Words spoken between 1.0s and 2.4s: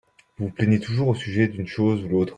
au sujet d'une chose ou l'autre.